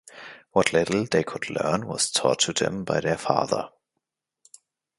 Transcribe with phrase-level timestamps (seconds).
[0.49, 3.69] What little they could learn was taught to them by their father.